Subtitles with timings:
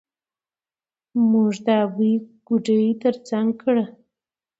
[1.29, 2.13] موږ د ابۍ
[2.47, 3.85] ګودى تر څنګ کړه.